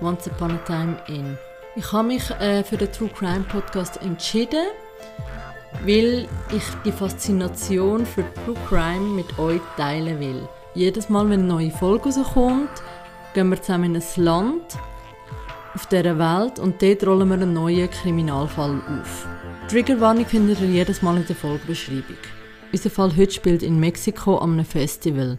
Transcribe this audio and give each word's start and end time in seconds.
Once 0.00 0.28
Upon 0.28 0.52
a 0.52 0.58
Time 0.58 0.96
In. 1.08 1.36
Ich 1.76 1.92
habe 1.92 2.08
mich 2.08 2.30
äh, 2.30 2.62
für 2.64 2.76
den 2.76 2.90
True 2.92 3.08
Crime 3.08 3.44
Podcast 3.48 4.00
entschieden, 4.02 4.66
weil 5.84 6.28
ich 6.54 6.62
die 6.84 6.92
Faszination 6.92 8.04
für 8.06 8.24
True 8.44 8.56
Crime 8.68 9.14
mit 9.14 9.38
euch 9.38 9.60
teilen 9.76 10.20
will. 10.20 10.48
Jedes 10.74 11.08
Mal, 11.08 11.28
wenn 11.30 11.40
eine 11.40 11.48
neue 11.48 11.70
Folge 11.70 12.10
rauskommt, 12.10 12.70
gehen 13.34 13.50
wir 13.50 13.60
zusammen 13.60 13.94
in 13.94 14.02
ein 14.02 14.24
Land 14.24 14.78
auf 15.74 15.86
dieser 15.86 16.18
Welt 16.18 16.58
und 16.58 16.82
dort 16.82 17.06
rollen 17.06 17.28
wir 17.28 17.34
einen 17.34 17.52
neuen 17.52 17.90
Kriminalfall 17.90 18.80
auf. 19.00 19.26
Triggerwarnung 19.68 20.26
findet 20.26 20.60
ihr 20.60 20.68
jedes 20.68 21.02
Mal 21.02 21.16
in 21.16 21.26
der 21.26 21.36
Folgebeschreibung. 21.36 22.16
Unser 22.72 22.90
Fall 22.90 23.16
heute 23.16 23.32
spielt 23.32 23.62
in 23.62 23.78
Mexiko 23.78 24.38
einem 24.38 24.64
Festival. 24.64 25.38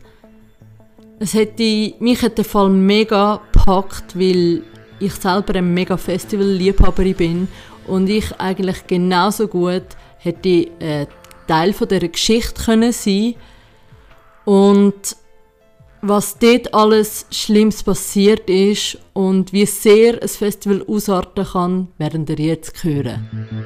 Es 1.19 1.33
hätte, 1.33 1.93
mich 1.99 2.21
hat 2.21 2.37
der 2.37 2.45
Fall 2.45 2.69
mega 2.69 3.41
gepackt, 3.51 4.17
weil 4.17 4.63
ich 4.99 5.13
selber 5.13 5.55
ein 5.55 5.73
mega 5.73 5.97
Festival-Liebhaberin 5.97 7.15
bin 7.15 7.47
und 7.87 8.09
ich 8.09 8.39
eigentlich 8.39 8.87
genauso 8.87 9.47
gut 9.47 9.83
hätte 10.17 10.67
äh, 10.79 11.07
Teil 11.47 11.73
von 11.73 11.87
dieser 11.87 12.07
Geschichte 12.07 12.63
können 12.63 12.91
sein 12.91 13.35
und 14.45 15.15
was 16.01 16.37
dort 16.37 16.73
alles 16.73 17.25
Schlimmes 17.31 17.83
passiert 17.83 18.49
ist 18.49 18.97
und 19.13 19.51
wie 19.51 19.65
sehr 19.65 20.21
ein 20.21 20.27
Festival 20.27 20.85
ausarten 20.87 21.45
kann, 21.45 21.87
werden 21.97 22.25
ihr 22.27 22.39
jetzt 22.39 22.83
hören. 22.83 23.58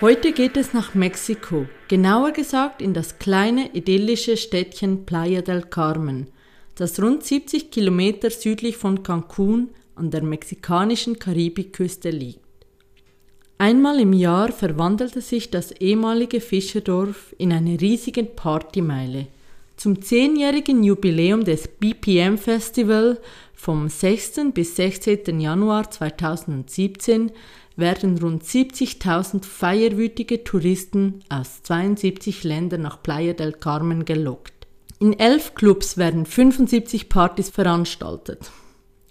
Heute 0.00 0.32
geht 0.32 0.56
es 0.56 0.72
nach 0.72 0.94
Mexiko, 0.94 1.66
genauer 1.88 2.30
gesagt 2.30 2.80
in 2.80 2.94
das 2.94 3.18
kleine 3.18 3.74
idyllische 3.74 4.38
Städtchen 4.38 5.04
Playa 5.04 5.42
del 5.42 5.60
Carmen, 5.60 6.28
das 6.74 7.02
rund 7.02 7.22
70 7.22 7.70
Kilometer 7.70 8.30
südlich 8.30 8.78
von 8.78 9.02
Cancun 9.02 9.68
an 9.96 10.10
der 10.10 10.22
mexikanischen 10.22 11.18
Karibikküste 11.18 12.08
liegt. 12.08 12.40
Einmal 13.58 14.00
im 14.00 14.14
Jahr 14.14 14.52
verwandelte 14.52 15.20
sich 15.20 15.50
das 15.50 15.70
ehemalige 15.70 16.40
Fischerdorf 16.40 17.34
in 17.36 17.52
eine 17.52 17.78
riesige 17.78 18.24
Partymeile. 18.24 19.26
Zum 19.76 20.00
zehnjährigen 20.00 20.82
Jubiläum 20.82 21.44
des 21.44 21.68
BPM 21.68 22.38
Festival 22.38 23.18
vom 23.60 23.90
6. 23.90 24.54
bis 24.54 24.76
16. 24.76 25.38
Januar 25.38 25.90
2017 25.90 27.30
werden 27.76 28.16
rund 28.16 28.42
70.000 28.42 29.44
feierwütige 29.44 30.44
Touristen 30.44 31.20
aus 31.28 31.62
72 31.64 32.42
Ländern 32.42 32.80
nach 32.80 33.02
Playa 33.02 33.34
del 33.34 33.52
Carmen 33.52 34.06
gelockt. 34.06 34.66
In 34.98 35.18
elf 35.18 35.54
Clubs 35.54 35.98
werden 35.98 36.24
75 36.24 37.10
Partys 37.10 37.50
veranstaltet, 37.50 38.50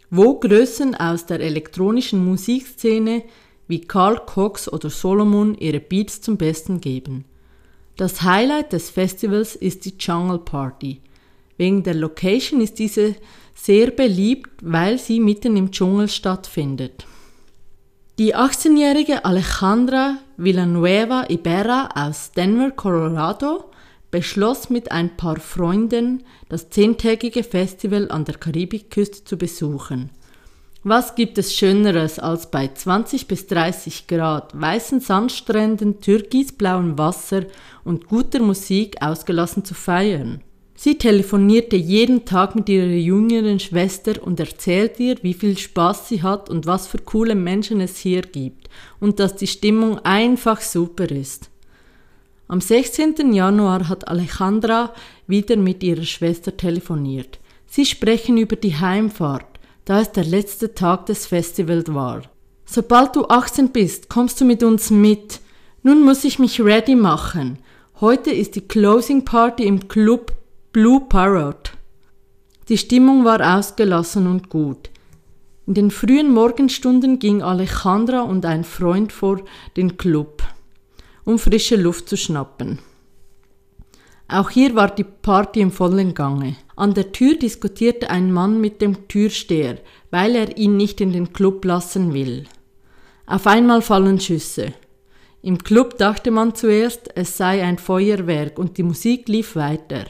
wo 0.10 0.40
Größen 0.40 0.96
aus 0.96 1.28
der 1.28 1.42
elektronischen 1.42 2.26
Musikszene 2.26 3.22
wie 3.68 3.82
Carl 3.82 4.20
Cox 4.26 4.68
oder 4.68 4.90
Solomon 4.90 5.54
ihre 5.60 5.80
Beats 5.80 6.22
zum 6.22 6.38
Besten 6.38 6.82
geben. 6.82 7.26
Das 7.98 8.24
Highlight 8.24 8.74
des 8.74 8.90
Festivals 8.90 9.56
ist 9.56 9.86
die 9.86 9.94
Jungle 10.00 10.40
Party. 10.40 11.02
Wegen 11.60 11.84
der 11.84 11.94
Location 11.94 12.62
ist 12.62 12.80
diese 12.80 13.16
sehr 13.54 13.92
beliebt, 13.92 14.50
weil 14.62 14.98
sie 14.98 15.20
mitten 15.20 15.58
im 15.58 15.72
Dschungel 15.72 16.08
stattfindet. 16.08 17.06
Die 18.18 18.34
18-jährige 18.34 19.26
Alejandra 19.26 20.20
Villanueva 20.38 21.26
Iberra 21.28 21.90
aus 21.96 22.32
Denver, 22.32 22.72
Colorado, 22.72 23.72
beschloss 24.10 24.70
mit 24.70 24.94
ein 24.94 25.18
paar 25.18 25.38
Freunden 25.38 26.24
das 26.48 26.70
zehntägige 26.70 27.44
Festival 27.44 28.10
an 28.10 28.24
der 28.24 28.36
Karibikküste 28.36 29.26
zu 29.26 29.38
besuchen. 29.38 30.12
Was 30.84 31.16
gibt 31.16 31.38
es 31.38 31.54
Schöneres, 31.54 32.20
als 32.20 32.50
bei 32.50 32.70
20 32.74 33.28
bis 33.28 33.48
30 33.48 34.08
Grad, 34.08 34.58
weißen 34.60 35.02
Sandstränden, 35.02 36.00
türkisblauem 36.00 36.98
Wasser 36.98 37.44
und 37.84 38.08
guter 38.08 38.40
Musik 38.40 39.02
ausgelassen 39.02 39.66
zu 39.66 39.74
feiern? 39.74 40.42
Sie 40.82 40.98
telefonierte 40.98 41.76
jeden 41.76 42.24
Tag 42.24 42.56
mit 42.56 42.70
ihrer 42.70 42.86
jüngeren 42.86 43.60
Schwester 43.60 44.14
und 44.24 44.40
erzählte 44.40 45.04
ihr, 45.04 45.18
wie 45.24 45.34
viel 45.34 45.58
Spaß 45.58 46.08
sie 46.08 46.24
hat 46.24 46.50
und 46.50 46.68
was 46.68 46.88
für 46.88 47.00
coole 47.00 47.36
Menschen 47.36 47.82
es 47.82 47.98
hier 47.98 48.22
gibt 48.22 48.70
und 49.02 49.20
dass 49.20 49.36
die 49.36 49.48
Stimmung 49.48 50.00
einfach 50.06 50.62
super 50.62 51.12
ist. 51.12 51.50
Am 52.48 52.62
16. 52.62 53.34
Januar 53.34 53.90
hat 53.90 54.08
Alejandra 54.08 54.94
wieder 55.28 55.58
mit 55.58 55.84
ihrer 55.84 56.06
Schwester 56.06 56.56
telefoniert. 56.56 57.40
Sie 57.68 57.86
sprechen 57.86 58.38
über 58.38 58.56
die 58.56 58.78
Heimfahrt, 58.78 59.60
da 59.84 60.00
es 60.00 60.14
der 60.14 60.24
letzte 60.24 60.76
Tag 60.76 61.08
des 61.08 61.26
Festivals 61.26 61.94
war. 61.94 62.22
Sobald 62.64 63.18
du 63.18 63.26
18 63.26 63.72
bist, 63.72 64.08
kommst 64.08 64.40
du 64.40 64.46
mit 64.46 64.64
uns 64.64 64.92
mit. 64.92 65.42
Nun 65.84 66.04
muss 66.04 66.24
ich 66.24 66.40
mich 66.40 66.62
ready 66.62 66.96
machen. 66.96 67.60
Heute 68.00 68.32
ist 68.32 68.56
die 68.56 68.66
Closing 68.66 69.26
Party 69.26 69.66
im 69.66 69.90
Club 69.90 70.39
Blue 70.82 71.02
Parrot. 71.10 71.74
Die 72.70 72.78
Stimmung 72.78 73.26
war 73.26 73.58
ausgelassen 73.58 74.28
und 74.28 74.48
gut. 74.48 74.90
In 75.68 75.74
den 75.74 75.92
frühen 75.92 76.32
Morgenstunden 76.32 77.20
ging 77.20 77.42
Alejandra 77.42 78.22
und 78.22 78.46
ein 78.46 78.64
Freund 78.64 79.12
vor 79.12 79.42
den 79.76 79.98
Club, 79.98 80.42
um 81.26 81.38
frische 81.38 81.76
Luft 81.76 82.08
zu 82.08 82.16
schnappen. 82.16 82.80
Auch 84.30 84.52
hier 84.52 84.74
war 84.74 84.90
die 84.96 85.04
Party 85.04 85.60
im 85.60 85.74
vollen 85.74 86.14
Gange. 86.14 86.56
An 86.78 86.94
der 86.94 87.12
Tür 87.12 87.36
diskutierte 87.36 88.10
ein 88.10 88.32
Mann 88.32 88.62
mit 88.62 88.82
dem 88.82 89.10
Türsteher, 89.10 89.80
weil 90.12 90.34
er 90.34 90.56
ihn 90.58 90.78
nicht 90.78 91.02
in 91.02 91.12
den 91.12 91.34
Club 91.34 91.66
lassen 91.66 92.14
will. 92.14 92.46
Auf 93.26 93.48
einmal 93.48 93.82
fallen 93.82 94.22
Schüsse. 94.22 94.72
Im 95.42 95.58
Club 95.58 95.98
dachte 95.98 96.32
man 96.32 96.56
zuerst, 96.56 97.10
es 97.16 97.36
sei 97.36 97.64
ein 97.66 97.80
Feuerwerk 97.80 98.58
und 98.58 98.78
die 98.78 98.84
Musik 98.84 99.28
lief 99.28 99.58
weiter. 99.58 100.06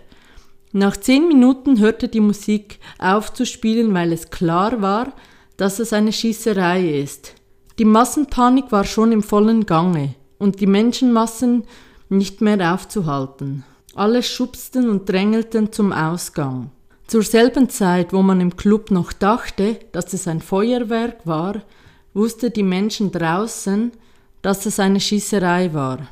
Nach 0.72 0.96
zehn 0.96 1.28
Minuten 1.28 1.80
hörte 1.80 2.08
die 2.08 2.20
Musik 2.20 2.80
auf 3.00 3.34
zu 3.34 3.46
spielen, 3.46 3.94
weil 3.94 4.14
es 4.14 4.30
klar 4.30 4.82
war, 4.82 5.14
dass 5.58 5.80
es 5.80 5.94
eine 5.94 6.14
Schießerei 6.14 7.02
ist. 7.02 7.34
Die 7.80 7.86
Massenpanik 7.86 8.72
war 8.72 8.84
schon 8.84 9.12
im 9.12 9.24
vollen 9.24 9.66
Gange 9.66 10.16
und 10.38 10.60
die 10.60 10.68
Menschenmassen 10.68 11.64
nicht 12.10 12.42
mehr 12.42 12.74
aufzuhalten. 12.74 13.64
Alle 13.96 14.22
schubsten 14.22 14.90
und 14.90 15.10
drängelten 15.10 15.72
zum 15.72 15.92
Ausgang. 15.92 16.72
Zur 17.08 17.24
selben 17.24 17.70
Zeit, 17.70 18.14
wo 18.14 18.22
man 18.22 18.40
im 18.40 18.56
Club 18.56 18.92
noch 18.92 19.12
dachte, 19.12 19.80
dass 19.92 20.14
es 20.14 20.28
ein 20.28 20.42
Feuerwerk 20.42 21.26
war, 21.26 21.64
wusste 22.14 22.52
die 22.52 22.64
Menschen 22.64 23.12
draußen, 23.12 23.92
dass 24.44 24.68
es 24.68 24.80
eine 24.80 25.00
Schießerei 25.00 25.74
war. 25.74 26.08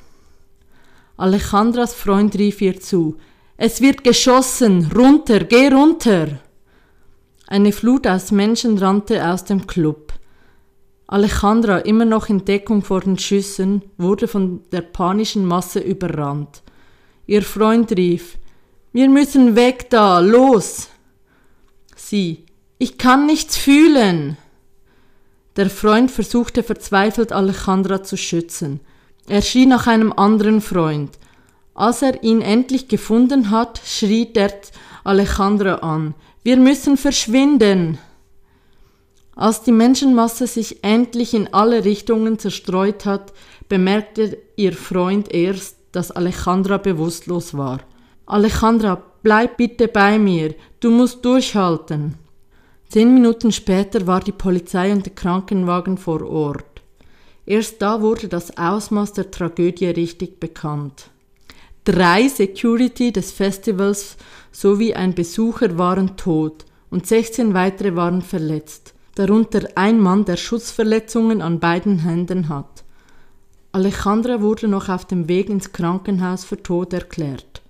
Alejandras 1.16 1.94
Freund 1.94 2.36
rief 2.38 2.62
ihr 2.62 2.80
zu, 2.80 3.18
es 3.58 3.82
wird 3.82 4.04
geschossen. 4.04 4.92
Runter, 4.96 5.44
geh 5.44 5.68
runter. 5.70 6.40
Eine 7.48 7.72
Flut 7.72 8.06
aus 8.06 8.32
Menschen 8.32 8.78
rannte 8.78 9.28
aus 9.28 9.46
dem 9.46 9.66
Club. 9.66 10.14
Alejandra, 11.08 11.80
immer 11.80 12.06
noch 12.06 12.30
in 12.30 12.46
Deckung 12.46 12.84
vor 12.84 13.02
den 13.02 13.18
Schüssen, 13.18 13.82
wurde 13.98 14.28
von 14.28 14.62
der 14.72 14.82
panischen 14.82 15.46
Masse 15.46 15.80
überrannt. 15.80 16.62
Ihr 17.26 17.42
Freund 17.42 17.92
rief, 17.94 18.38
wir 18.92 19.10
müssen 19.10 19.56
weg 19.56 19.90
da, 19.90 20.20
los! 20.20 20.90
Sie, 21.96 22.46
ich 22.78 22.98
kann 22.98 23.26
nichts 23.26 23.58
fühlen! 23.58 24.38
Der 25.56 25.70
Freund 25.70 26.12
versuchte 26.12 26.62
verzweifelt 26.62 27.32
Alejandra 27.32 28.04
zu 28.04 28.18
schützen. 28.18 28.82
Er 29.28 29.42
schrie 29.42 29.66
nach 29.66 29.88
einem 29.88 30.14
anderen 30.14 30.62
Freund. 30.62 31.18
Als 31.78 32.02
er 32.02 32.24
ihn 32.24 32.42
endlich 32.42 32.88
gefunden 32.88 33.52
hat, 33.52 33.80
schrie 33.86 34.26
der 34.26 34.52
Alejandra 35.04 35.76
an. 35.76 36.16
Wir 36.44 36.58
müssen 36.58 36.98
verschwinden. 36.98 38.00
Als 39.36 39.62
die 39.62 39.72
Menschenmasse 39.72 40.48
sich 40.48 40.84
endlich 40.84 41.36
in 41.36 41.54
alle 41.54 41.86
Richtungen 41.86 42.40
zerstreut 42.40 43.06
hat, 43.06 43.32
bemerkte 43.70 44.40
ihr 44.56 44.74
Freund 44.74 45.32
erst, 45.32 45.78
dass 45.92 46.10
Alejandra 46.10 46.78
bewusstlos 46.78 47.56
war. 47.56 47.82
Alejandra, 48.26 49.00
bleib 49.22 49.58
bitte 49.58 49.88
bei 49.88 50.18
mir, 50.18 50.56
du 50.80 50.90
musst 50.90 51.24
durchhalten. 51.24 52.16
Zehn 52.90 53.14
Minuten 53.14 53.52
später 53.52 54.08
war 54.08 54.22
die 54.22 54.32
Polizei 54.32 54.92
und 54.92 55.06
der 55.06 55.14
Krankenwagen 55.14 56.00
vor 56.00 56.28
Ort. 56.28 56.82
Erst 57.46 57.80
da 57.84 58.02
wurde 58.02 58.28
das 58.28 58.58
Ausmaß 58.58 59.14
der 59.14 59.30
Tragödie 59.30 59.90
richtig 59.90 60.40
bekannt. 60.40 61.12
Drei 61.88 62.28
Security 62.28 63.14
des 63.14 63.32
Festivals 63.32 64.18
sowie 64.52 64.94
ein 64.94 65.16
Besucher 65.16 65.78
waren 65.78 66.18
tot 66.18 66.66
und 66.90 67.08
16 67.08 67.54
weitere 67.54 67.96
waren 67.96 68.22
verletzt, 68.22 68.94
darunter 69.16 69.62
ein 69.76 69.98
Mann, 69.98 70.26
der 70.26 70.36
Schussverletzungen 70.36 71.42
an 71.42 71.62
beiden 71.62 72.00
Händen 72.00 72.50
hat. 72.50 72.84
Alejandra 73.72 74.42
wurde 74.42 74.68
noch 74.68 74.90
auf 74.90 75.06
dem 75.06 75.30
Weg 75.30 75.48
ins 75.50 75.72
Krankenhaus 75.72 76.44
für 76.44 76.62
tot 76.62 76.92
erklärt. 76.92 77.62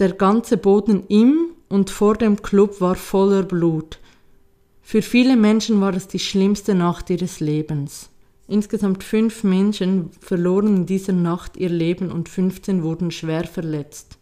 Der 0.00 0.14
ganze 0.14 0.56
Boden 0.56 1.04
im 1.06 1.52
und 1.68 1.88
vor 1.88 2.16
dem 2.16 2.42
Club 2.42 2.80
war 2.80 2.96
voller 2.96 3.44
Blut. 3.44 4.00
Für 4.80 5.02
viele 5.02 5.36
Menschen 5.36 5.80
war 5.80 5.94
es 5.94 6.08
die 6.08 6.18
schlimmste 6.18 6.74
Nacht 6.74 7.10
ihres 7.10 7.38
Lebens. 7.38 8.10
Insgesamt 8.52 9.02
fünf 9.02 9.44
Menschen 9.44 10.10
verloren 10.20 10.76
in 10.76 10.84
dieser 10.84 11.14
Nacht 11.14 11.56
ihr 11.56 11.70
Leben 11.70 12.12
und 12.12 12.28
15 12.28 12.82
wurden 12.82 13.10
schwer 13.10 13.44
verletzt. 13.44 14.18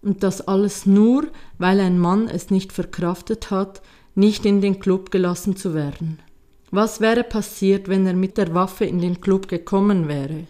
Und 0.00 0.22
das 0.22 0.46
alles 0.46 0.86
nur, 0.86 1.26
weil 1.58 1.80
ein 1.80 1.98
Mann 1.98 2.28
es 2.28 2.50
nicht 2.50 2.72
verkraftet 2.72 3.50
hat, 3.50 3.82
nicht 4.14 4.46
in 4.46 4.60
den 4.60 4.78
Club 4.78 5.10
gelassen 5.10 5.56
zu 5.56 5.74
werden. 5.74 6.20
Was 6.70 7.00
wäre 7.00 7.24
passiert, 7.24 7.88
wenn 7.88 8.06
er 8.06 8.14
mit 8.14 8.38
der 8.38 8.54
Waffe 8.54 8.84
in 8.84 9.00
den 9.00 9.20
Club 9.20 9.48
gekommen 9.48 10.06
wäre? 10.06 10.46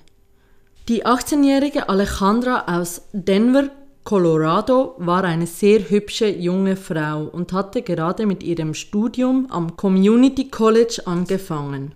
Die 0.90 1.06
18-jährige 1.06 1.88
Alejandra 1.88 2.66
aus 2.78 3.08
Denver, 3.14 3.70
Colorado, 4.04 4.96
war 4.98 5.24
eine 5.24 5.46
sehr 5.46 5.88
hübsche 5.88 6.28
junge 6.28 6.76
Frau 6.76 7.24
und 7.24 7.54
hatte 7.54 7.80
gerade 7.80 8.26
mit 8.26 8.42
ihrem 8.42 8.74
Studium 8.74 9.46
am 9.48 9.78
Community 9.78 10.50
College 10.50 11.00
angefangen. 11.06 11.94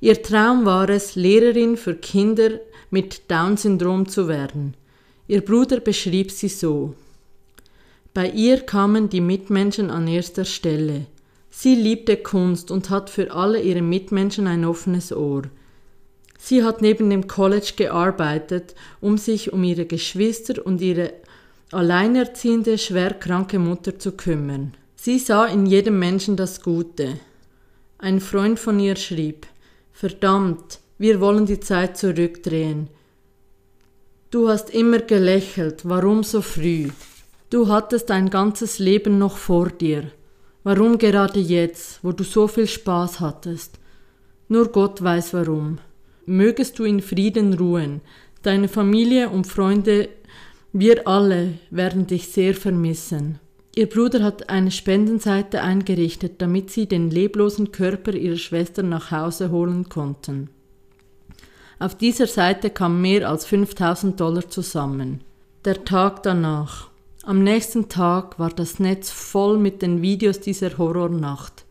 Ihr 0.00 0.22
Traum 0.22 0.64
war 0.64 0.88
es, 0.88 1.16
Lehrerin 1.16 1.76
für 1.76 1.94
Kinder 1.94 2.60
mit 2.90 3.30
Down-Syndrom 3.30 4.08
zu 4.08 4.28
werden. 4.28 4.74
Ihr 5.26 5.40
Bruder 5.44 5.80
beschrieb 5.80 6.30
sie 6.30 6.48
so. 6.48 6.94
Bei 8.14 8.30
ihr 8.30 8.60
kamen 8.60 9.08
die 9.08 9.20
Mitmenschen 9.20 9.90
an 9.90 10.06
erster 10.06 10.44
Stelle. 10.44 11.06
Sie 11.50 11.74
liebte 11.74 12.16
Kunst 12.16 12.70
und 12.70 12.90
hat 12.90 13.10
für 13.10 13.32
alle 13.32 13.60
ihre 13.60 13.82
Mitmenschen 13.82 14.46
ein 14.46 14.64
offenes 14.64 15.12
Ohr. 15.12 15.42
Sie 16.38 16.62
hat 16.62 16.80
neben 16.80 17.10
dem 17.10 17.26
College 17.26 17.72
gearbeitet, 17.76 18.76
um 19.00 19.18
sich 19.18 19.52
um 19.52 19.64
ihre 19.64 19.86
Geschwister 19.86 20.64
und 20.64 20.80
ihre 20.80 21.12
alleinerziehende, 21.72 22.78
schwerkranke 22.78 23.58
Mutter 23.58 23.98
zu 23.98 24.12
kümmern. 24.12 24.74
Sie 24.94 25.18
sah 25.18 25.46
in 25.46 25.66
jedem 25.66 25.98
Menschen 25.98 26.36
das 26.36 26.62
Gute. 26.62 27.18
Ein 27.98 28.20
Freund 28.20 28.58
von 28.58 28.78
ihr 28.78 28.96
schrieb, 28.96 29.46
Verdammt, 30.00 30.78
wir 30.98 31.20
wollen 31.20 31.44
die 31.44 31.58
Zeit 31.58 31.96
zurückdrehen. 31.96 32.88
Du 34.30 34.48
hast 34.48 34.70
immer 34.70 35.00
gelächelt, 35.00 35.80
warum 35.88 36.22
so 36.22 36.40
früh? 36.40 36.90
Du 37.50 37.66
hattest 37.66 38.08
dein 38.08 38.30
ganzes 38.30 38.78
Leben 38.78 39.18
noch 39.18 39.36
vor 39.36 39.70
dir. 39.70 40.12
Warum 40.62 40.98
gerade 40.98 41.40
jetzt, 41.40 41.98
wo 42.04 42.12
du 42.12 42.22
so 42.22 42.46
viel 42.46 42.68
Spaß 42.68 43.18
hattest? 43.18 43.80
Nur 44.46 44.68
Gott 44.68 45.02
weiß 45.02 45.34
warum. 45.34 45.78
Mögest 46.26 46.78
du 46.78 46.84
in 46.84 47.02
Frieden 47.02 47.54
ruhen. 47.54 48.00
Deine 48.42 48.68
Familie 48.68 49.30
und 49.30 49.48
Freunde, 49.48 50.10
wir 50.72 51.08
alle 51.08 51.54
werden 51.70 52.06
dich 52.06 52.28
sehr 52.28 52.54
vermissen. 52.54 53.40
Ihr 53.78 53.88
Bruder 53.88 54.24
hat 54.24 54.48
eine 54.50 54.72
Spendenseite 54.72 55.62
eingerichtet, 55.62 56.42
damit 56.42 56.68
sie 56.68 56.86
den 56.88 57.12
leblosen 57.12 57.70
Körper 57.70 58.12
ihrer 58.12 58.36
Schwester 58.36 58.82
nach 58.82 59.12
Hause 59.12 59.52
holen 59.52 59.88
konnten. 59.88 60.50
Auf 61.78 61.94
dieser 61.94 62.26
Seite 62.26 62.70
kam 62.70 63.00
mehr 63.00 63.30
als 63.30 63.46
5000 63.46 64.18
Dollar 64.18 64.48
zusammen. 64.48 65.20
Der 65.64 65.84
Tag 65.84 66.24
danach. 66.24 66.88
Am 67.22 67.44
nächsten 67.44 67.88
Tag 67.88 68.40
war 68.40 68.50
das 68.50 68.80
Netz 68.80 69.10
voll 69.10 69.58
mit 69.58 69.80
den 69.80 70.02
Videos 70.02 70.40
dieser 70.40 70.76
Horrornacht. 70.76 71.64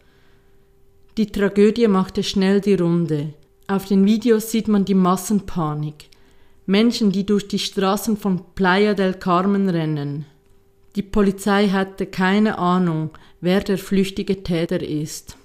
Die 1.17 1.29
Tragödie 1.29 1.89
machte 1.89 2.23
schnell 2.23 2.61
die 2.61 2.75
Runde. 2.75 3.33
Auf 3.67 3.83
den 3.83 4.05
Videos 4.05 4.49
sieht 4.49 4.69
man 4.69 4.85
die 4.85 4.93
Massenpanik. 4.93 6.05
Menschen, 6.67 7.11
die 7.11 7.25
durch 7.25 7.49
die 7.49 7.59
Straßen 7.59 8.15
von 8.15 8.45
Playa 8.55 8.93
del 8.93 9.15
Carmen 9.15 9.67
rennen. 9.67 10.25
Die 10.97 11.03
Polizei 11.03 11.69
hatte 11.69 12.07
keine 12.07 12.57
Ahnung, 12.57 13.11
wer 13.39 13.61
der 13.61 13.77
flüchtige 13.77 14.41
Täter 14.41 14.81
ist. 14.81 15.37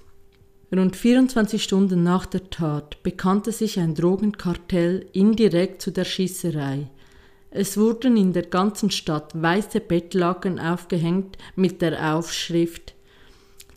Rund 0.75 0.95
24 0.95 1.63
Stunden 1.63 2.01
nach 2.01 2.25
der 2.25 2.49
Tat 2.49 3.03
bekannte 3.03 3.51
sich 3.51 3.79
ein 3.79 3.93
Drogenkartell 3.93 5.05
indirekt 5.13 5.83
zu 5.83 5.91
der 5.91 6.05
Schießerei. 6.05 6.89
Es 7.51 7.77
wurden 7.77 8.17
in 8.17 8.33
der 8.33 8.47
ganzen 8.47 8.89
Stadt 8.89 9.39
weiße 9.39 9.79
Bettlaken 9.79 10.59
aufgehängt 10.59 11.37
mit 11.55 11.83
der 11.83 12.15
Aufschrift 12.15 12.95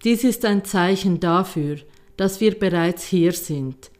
Dies 0.02 0.24
ist 0.24 0.46
ein 0.46 0.64
Zeichen 0.64 1.20
dafür, 1.20 1.76
dass 2.16 2.40
wir 2.40 2.58
bereits 2.58 3.04
hier 3.04 3.32
sind. 3.32 3.90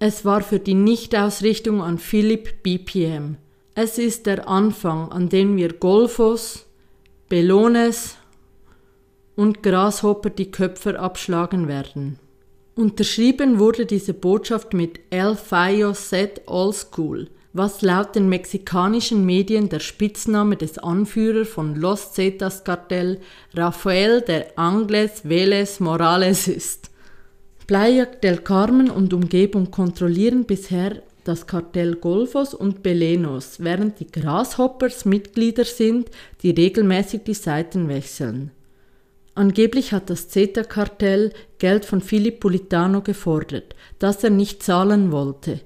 Es 0.00 0.24
war 0.24 0.40
für 0.40 0.58
die 0.58 0.74
Nichtausrichtung 0.74 1.80
an 1.80 1.98
Philipp 1.98 2.62
BPM. 2.64 3.36
Es 3.76 3.98
ist 3.98 4.26
der 4.26 4.48
Anfang, 4.48 5.12
an 5.12 5.28
dem 5.28 5.56
wir 5.56 5.74
Golfos, 5.74 6.66
Belones 7.34 8.16
und 9.34 9.64
Grashopper 9.64 10.30
die 10.30 10.52
Köpfe 10.52 11.00
abschlagen 11.00 11.66
werden. 11.66 12.20
Unterschrieben 12.76 13.58
wurde 13.58 13.86
diese 13.86 14.14
Botschaft 14.14 14.72
mit 14.72 15.00
El 15.10 15.34
Fallo 15.34 15.94
Set 15.94 16.42
All 16.46 16.72
School, 16.72 17.28
was 17.52 17.82
laut 17.82 18.14
den 18.14 18.28
mexikanischen 18.28 19.26
Medien 19.26 19.68
der 19.68 19.80
Spitzname 19.80 20.56
des 20.56 20.78
Anführers 20.78 21.48
von 21.48 21.74
Los 21.74 22.12
Zetas 22.12 22.62
Kartell 22.62 23.18
Rafael 23.52 24.20
de 24.20 24.44
Angles 24.54 25.24
Vélez 25.24 25.82
Morales 25.82 26.46
ist. 26.46 26.92
Playa 27.66 28.04
del 28.04 28.38
Carmen 28.42 28.90
und 28.90 29.12
Umgebung 29.12 29.72
kontrollieren 29.72 30.44
bisher 30.44 31.02
das 31.24 31.46
Kartell 31.46 31.96
Golfos 31.96 32.54
und 32.54 32.82
Belenos, 32.82 33.56
während 33.58 34.00
die 34.00 34.06
Grasshoppers 34.06 35.04
Mitglieder 35.04 35.64
sind, 35.64 36.10
die 36.42 36.50
regelmäßig 36.50 37.22
die 37.24 37.34
Seiten 37.34 37.88
wechseln. 37.88 38.50
Angeblich 39.34 39.92
hat 39.92 40.10
das 40.10 40.28
CETA-Kartell 40.28 41.32
Geld 41.58 41.84
von 41.84 42.00
Philip 42.00 42.38
Politano 42.38 43.02
gefordert, 43.02 43.74
das 43.98 44.22
er 44.22 44.30
nicht 44.30 44.62
zahlen 44.62 45.10
wollte, 45.10 45.60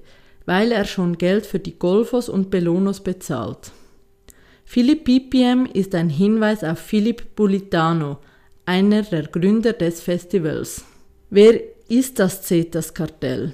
weil 0.47 0.73
er 0.73 0.87
schon 0.87 1.19
Geld 1.19 1.45
für 1.45 1.59
die 1.59 1.79
Golfos 1.79 2.31
und 2.31 2.51
Belonos 2.51 3.01
bezahlt. 3.01 3.73
Philip 4.65 5.05
BPM 5.05 5.67
ist 5.73 5.95
ein 5.95 6.09
Hinweis 6.09 6.65
auf 6.65 6.79
Philip 6.79 7.35
Politano, 7.35 8.19
einer 8.65 9.03
der 9.03 9.25
Gründer 9.25 9.75
des 9.75 10.01
Festivals. 10.01 10.85
Wer 11.31 11.61
ist 11.89 12.19
das 12.19 12.43
CETA-Kartell? 12.43 13.53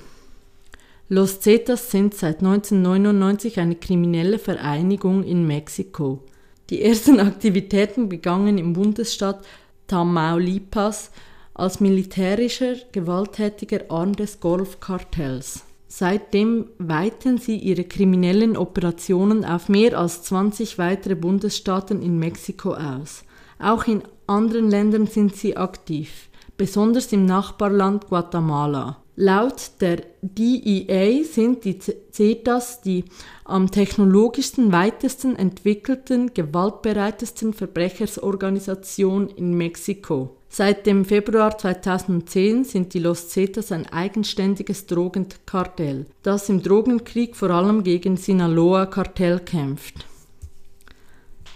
Los 1.15 1.39
Zetas 1.39 1.93
sind 1.93 2.13
seit 2.13 2.39
1999 2.39 3.61
eine 3.61 3.77
kriminelle 3.77 4.41
Vereinigung 4.41 5.23
in 5.23 5.47
Mexiko. 5.47 6.25
Die 6.71 6.83
ersten 6.83 7.21
Aktivitäten 7.21 8.09
begannen 8.09 8.59
im 8.59 8.73
Bundesstaat 8.73 9.47
Tamaulipas 9.87 11.13
als 11.55 11.79
militärischer, 11.79 12.75
gewalttätiger 12.91 13.83
Arm 13.91 14.17
des 14.17 14.41
Golfkartells. 14.41 15.63
Seitdem 15.87 16.71
weiten 16.79 17.39
sie 17.39 17.59
ihre 17.59 17.85
kriminellen 17.85 18.57
Operationen 18.57 19.45
auf 19.45 19.69
mehr 19.69 19.97
als 19.97 20.25
20 20.25 20.79
weitere 20.79 21.15
Bundesstaaten 21.15 22.03
in 22.03 22.19
Mexiko 22.19 22.75
aus. 22.75 23.23
Auch 23.61 23.87
in 23.87 24.03
anderen 24.27 24.69
Ländern 24.69 25.07
sind 25.07 25.37
sie 25.37 25.57
aktiv, 25.57 26.29
besonders 26.57 27.13
im 27.13 27.25
Nachbarland 27.25 28.09
Guatemala. 28.09 29.04
Laut 29.17 29.71
der 29.81 30.03
DEA 30.23 31.23
sind 31.23 31.65
die 31.65 31.79
CETAs 31.79 32.81
die 32.81 33.05
am 33.45 33.71
technologischsten 33.71 34.73
weitesten 34.73 35.37
entwickelten, 35.37 36.35
gewaltbereitesten 36.35 37.53
Verbrechersorganisation 37.53 39.29
in 39.29 39.55
Mexiko. 39.55 40.37
Seit 40.49 40.87
dem 40.87 41.05
Februar 41.05 41.57
2010 41.57 42.65
sind 42.65 42.95
die 42.95 42.99
Los 42.99 43.29
Zetas 43.29 43.71
ein 43.71 43.87
eigenständiges 43.87 44.87
Drogenkartell, 44.87 46.07
das 46.25 46.49
im 46.49 46.63
Drogenkrieg 46.63 47.37
vor 47.37 47.51
allem 47.51 47.85
gegen 47.85 48.17
Sinaloa-Kartell 48.17 49.41
kämpft. 49.41 50.07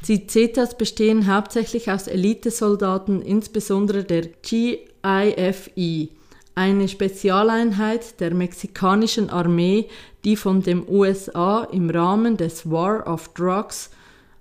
Die 0.07 0.29
Zetas 0.29 0.79
bestehen 0.79 1.33
hauptsächlich 1.33 1.91
aus 1.91 2.07
Elitesoldaten, 2.07 3.21
insbesondere 3.21 4.05
der 4.05 4.29
GIFE, 4.43 6.11
eine 6.59 6.89
Spezialeinheit 6.89 8.19
der 8.19 8.35
mexikanischen 8.35 9.31
Armee, 9.31 9.87
die 10.25 10.35
von 10.35 10.61
den 10.61 10.85
USA 10.89 11.63
im 11.63 11.89
Rahmen 11.89 12.37
des 12.37 12.69
War 12.69 13.07
of 13.07 13.33
Drugs 13.35 13.91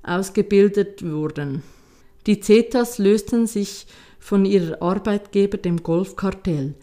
ausgebildet 0.02 1.06
wurden. 1.06 1.62
Die 2.26 2.40
Zetas 2.40 2.98
lösten 2.98 3.46
sich 3.46 3.86
von 4.20 4.46
ihrer 4.46 4.82
Arbeitgeber, 4.82 5.58
dem 5.58 5.84
Golfkartell, 5.84 6.74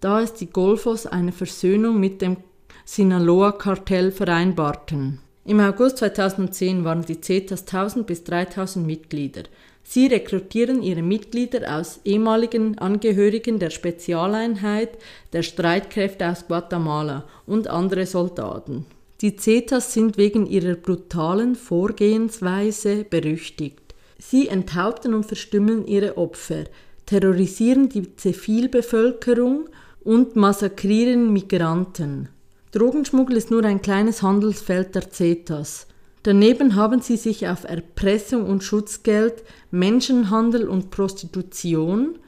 da 0.00 0.20
es 0.20 0.34
die 0.34 0.50
Golfos 0.50 1.06
eine 1.06 1.32
Versöhnung 1.32 1.98
mit 1.98 2.20
dem 2.20 2.36
Sinaloa-Kartell 2.84 4.12
vereinbarten. 4.12 5.20
Im 5.44 5.58
August 5.58 5.98
2010 5.98 6.84
waren 6.84 7.04
die 7.04 7.20
CETAs 7.20 7.62
1000 7.62 8.06
bis 8.06 8.22
3000 8.22 8.86
Mitglieder. 8.86 9.42
Sie 9.82 10.06
rekrutieren 10.06 10.82
ihre 10.82 11.02
Mitglieder 11.02 11.78
aus 11.78 12.00
ehemaligen 12.04 12.78
Angehörigen 12.78 13.58
der 13.58 13.70
Spezialeinheit 13.70 14.98
der 15.32 15.42
Streitkräfte 15.42 16.28
aus 16.28 16.46
Guatemala 16.46 17.24
und 17.46 17.66
andere 17.66 18.06
Soldaten. 18.06 18.86
Die 19.20 19.34
Zetas 19.34 19.92
sind 19.92 20.16
wegen 20.16 20.46
ihrer 20.46 20.74
brutalen 20.74 21.56
Vorgehensweise 21.56 23.04
berüchtigt. 23.04 23.94
Sie 24.18 24.46
enthaupten 24.46 25.12
und 25.12 25.26
verstümmeln 25.26 25.86
ihre 25.86 26.16
Opfer, 26.18 26.64
terrorisieren 27.06 27.88
die 27.88 28.14
Zivilbevölkerung 28.14 29.68
und 30.04 30.36
massakrieren 30.36 31.32
Migranten. 31.32 32.28
Drogenschmuggel 32.72 33.36
ist 33.36 33.50
nur 33.50 33.64
ein 33.64 33.82
kleines 33.82 34.22
Handelsfeld 34.22 34.94
der 34.94 35.10
Zetas. 35.10 35.86
Daneben 36.22 36.74
haben 36.74 37.02
sie 37.02 37.18
sich 37.18 37.46
auf 37.46 37.64
Erpressung 37.64 38.46
und 38.46 38.64
Schutzgeld, 38.64 39.42
Menschenhandel 39.70 40.68
und 40.68 40.90
Prostitution, 40.90 42.18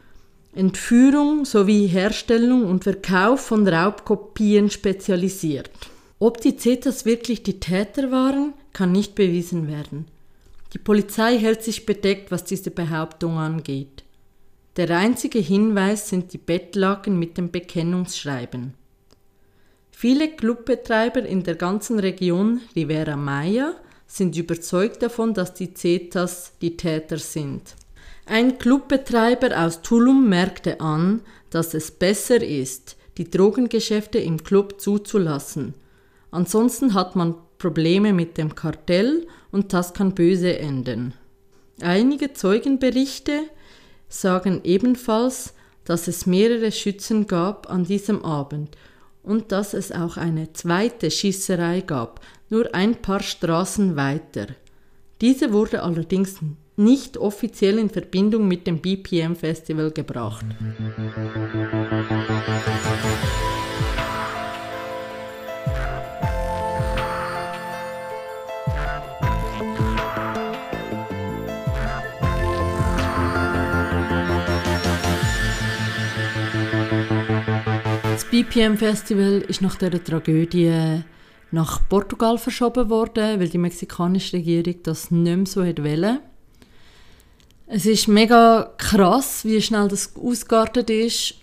Entführung 0.52 1.46
sowie 1.46 1.86
Herstellung 1.86 2.66
und 2.66 2.84
Verkauf 2.84 3.40
von 3.40 3.66
Raubkopien 3.66 4.68
spezialisiert. 4.70 5.70
Ob 6.18 6.40
die 6.40 6.56
Zetas 6.56 7.06
wirklich 7.06 7.42
die 7.42 7.58
Täter 7.58 8.10
waren, 8.10 8.52
kann 8.72 8.92
nicht 8.92 9.14
bewiesen 9.14 9.66
werden. 9.66 10.06
Die 10.74 10.78
Polizei 10.78 11.38
hält 11.38 11.62
sich 11.62 11.86
bedeckt, 11.86 12.30
was 12.30 12.44
diese 12.44 12.70
Behauptung 12.70 13.38
angeht. 13.38 14.04
Der 14.76 14.90
einzige 14.90 15.38
Hinweis 15.38 16.08
sind 16.08 16.32
die 16.32 16.38
Bettlaken 16.38 17.18
mit 17.18 17.38
dem 17.38 17.50
Bekennungsschreiben. 17.50 18.74
Viele 20.04 20.28
Clubbetreiber 20.28 21.24
in 21.24 21.44
der 21.44 21.54
ganzen 21.54 21.98
Region 21.98 22.60
Rivera 22.76 23.16
Maya 23.16 23.72
sind 24.06 24.36
überzeugt 24.36 25.02
davon, 25.02 25.32
dass 25.32 25.54
die 25.54 25.72
Zetas 25.72 26.52
die 26.60 26.76
Täter 26.76 27.16
sind. 27.16 27.74
Ein 28.26 28.58
Clubbetreiber 28.58 29.58
aus 29.58 29.80
Tulum 29.80 30.28
merkte 30.28 30.82
an, 30.82 31.22
dass 31.48 31.72
es 31.72 31.90
besser 31.90 32.42
ist, 32.42 32.98
die 33.16 33.30
Drogengeschäfte 33.30 34.18
im 34.18 34.44
Club 34.44 34.78
zuzulassen. 34.78 35.72
Ansonsten 36.30 36.92
hat 36.92 37.16
man 37.16 37.36
Probleme 37.56 38.12
mit 38.12 38.36
dem 38.36 38.54
Kartell 38.54 39.26
und 39.52 39.72
das 39.72 39.94
kann 39.94 40.14
böse 40.14 40.58
enden. 40.58 41.14
Einige 41.80 42.34
Zeugenberichte 42.34 43.44
sagen 44.10 44.60
ebenfalls, 44.64 45.54
dass 45.86 46.08
es 46.08 46.26
mehrere 46.26 46.72
Schützen 46.72 47.26
gab 47.26 47.70
an 47.70 47.84
diesem 47.84 48.22
Abend 48.22 48.76
und 49.24 49.50
dass 49.50 49.74
es 49.74 49.90
auch 49.90 50.16
eine 50.16 50.52
zweite 50.52 51.10
Schießerei 51.10 51.80
gab, 51.80 52.20
nur 52.50 52.74
ein 52.74 52.94
paar 52.96 53.20
Straßen 53.20 53.96
weiter. 53.96 54.46
Diese 55.20 55.52
wurde 55.52 55.82
allerdings 55.82 56.38
nicht 56.76 57.16
offiziell 57.16 57.78
in 57.78 57.88
Verbindung 57.88 58.46
mit 58.46 58.66
dem 58.66 58.80
BPM 58.80 59.34
Festival 59.34 59.90
gebracht. 59.90 60.44
BPM 78.34 78.76
Festival 78.76 79.44
ist 79.46 79.62
nach 79.62 79.76
der 79.76 80.02
Tragödie 80.02 81.04
nach 81.52 81.88
Portugal 81.88 82.36
verschoben 82.36 82.90
worden, 82.90 83.38
weil 83.38 83.48
die 83.48 83.58
mexikanische 83.58 84.38
Regierung 84.38 84.74
das 84.82 85.12
nicht 85.12 85.36
mehr 85.36 85.46
so 85.46 85.60
wollte. 85.60 86.20
Es 87.68 87.86
ist 87.86 88.08
mega 88.08 88.72
krass, 88.76 89.44
wie 89.44 89.62
schnell 89.62 89.86
das 89.86 90.16
ausgeartet 90.16 90.90
ist 90.90 91.34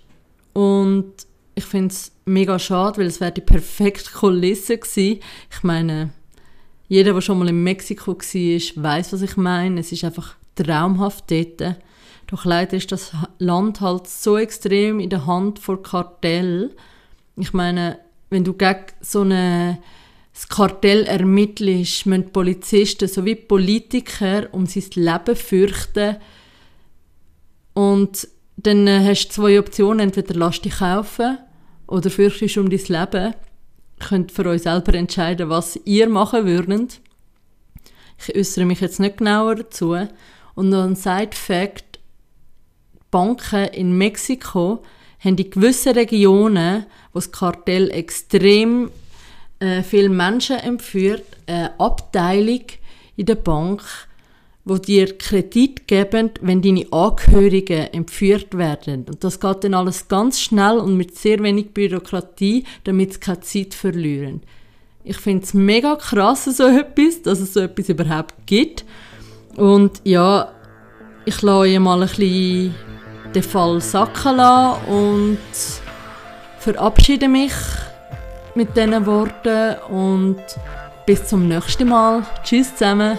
und 0.51 1.13
ich 1.55 1.63
finde 1.63 1.93
es 1.93 2.11
mega 2.25 2.59
schade, 2.59 2.97
weil 2.97 3.07
es 3.07 3.21
wäre 3.21 3.31
die 3.31 3.39
perfekte 3.39 4.11
Kulisse 4.11 4.77
gewesen. 4.77 5.21
Ich 5.49 5.63
meine, 5.63 6.09
jeder, 6.89 7.13
der 7.13 7.21
schon 7.21 7.39
mal 7.39 7.47
in 7.47 7.63
Mexiko 7.63 8.17
war, 8.17 8.83
weiß, 8.83 9.13
was 9.13 9.21
ich 9.21 9.37
meine. 9.37 9.79
Es 9.79 9.93
ist 9.93 10.03
einfach 10.03 10.35
traumhaft 10.55 11.31
dort. 11.31 11.77
Doch 12.31 12.45
leider 12.45 12.77
ist 12.77 12.91
das 12.91 13.11
Land 13.39 13.81
halt 13.81 14.07
so 14.07 14.37
extrem 14.37 15.01
in 15.01 15.09
der 15.09 15.25
Hand 15.25 15.59
von 15.59 15.83
Kartell. 15.83 16.73
Ich 17.35 17.53
meine, 17.53 17.99
wenn 18.29 18.45
du 18.45 18.53
gegen 18.53 18.85
so 19.01 19.21
eine 19.21 19.79
das 20.33 20.47
Kartell 20.47 21.03
ermittelst, 21.03 22.05
müssen 22.05 22.31
Polizisten 22.31 23.09
sowie 23.09 23.35
Politiker 23.35 24.47
um 24.53 24.65
sein 24.65 24.85
Leben 24.95 25.35
fürchten. 25.35 26.15
Und 27.73 28.29
dann 28.55 28.87
äh, 28.87 29.05
hast 29.05 29.27
du 29.27 29.33
zwei 29.33 29.59
Optionen, 29.59 29.99
entweder 29.99 30.35
lass 30.35 30.61
dich 30.61 30.77
kaufen 30.77 31.37
oder 31.87 32.09
fürchtest 32.09 32.57
um 32.57 32.69
dein 32.69 32.79
Leben. 32.79 33.33
Ihr 33.99 34.07
könnt 34.07 34.31
für 34.31 34.45
euch 34.45 34.61
selber 34.61 34.93
entscheiden, 34.93 35.49
was 35.49 35.77
ihr 35.83 36.07
machen 36.07 36.45
würdet. 36.45 37.01
Ich 38.17 38.33
äußere 38.33 38.65
mich 38.65 38.79
jetzt 38.79 39.01
nicht 39.01 39.17
genauer 39.17 39.55
dazu. 39.55 39.97
Und 40.55 40.69
noch 40.69 40.83
ein 40.83 40.95
Side-Fact, 40.95 41.90
Banken 43.11 43.65
in 43.67 43.97
Mexiko 43.97 44.81
haben 45.19 45.37
in 45.37 45.49
gewissen 45.49 45.93
Regionen, 45.93 46.85
wo 47.13 47.19
das 47.19 47.31
Kartell 47.31 47.91
extrem 47.91 48.89
äh, 49.59 49.83
viele 49.83 50.09
Menschen 50.09 50.57
entführt, 50.57 51.23
eine 51.45 51.79
Abteilung 51.79 52.63
in 53.15 53.25
der 53.25 53.35
Bank, 53.35 53.83
wo 54.65 54.77
dir 54.77 55.17
Kredit 55.17 55.87
geben, 55.87 56.31
wenn 56.41 56.61
deine 56.61 56.85
Angehörigen 56.91 57.87
entführt 57.93 58.57
werden. 58.57 59.05
Und 59.07 59.23
das 59.23 59.39
geht 59.39 59.63
dann 59.63 59.73
alles 59.73 60.07
ganz 60.07 60.39
schnell 60.39 60.77
und 60.77 60.97
mit 60.97 61.17
sehr 61.17 61.41
wenig 61.43 61.71
Bürokratie, 61.71 62.63
damit 62.83 63.13
sie 63.13 63.19
keine 63.19 63.41
Zeit 63.41 63.73
verlieren. 63.73 64.41
Ich 65.03 65.17
finde 65.17 65.43
es 65.43 65.53
mega 65.53 65.95
krass, 65.95 66.45
so 66.45 66.63
etwas, 66.67 67.23
dass 67.23 67.39
es 67.39 67.53
so 67.53 67.59
etwas 67.59 67.89
überhaupt 67.89 68.35
gibt. 68.45 68.85
Und 69.55 70.01
ja, 70.03 70.51
ich 71.25 71.41
lasse 71.41 71.57
euch 71.57 71.79
mal 71.79 72.01
ein 72.01 72.07
bisschen 72.07 72.75
den 73.33 73.43
Fall 73.43 73.81
sacken 73.81 74.37
lassen 74.37 74.85
und 74.87 75.39
verabschiede 76.59 77.27
mich 77.27 77.53
mit 78.55 78.75
diesen 78.75 79.05
Worten 79.05 79.75
und 79.89 80.41
bis 81.05 81.25
zum 81.25 81.47
nächsten 81.47 81.87
Mal. 81.87 82.23
Tschüss 82.43 82.75
zusammen. 82.75 83.17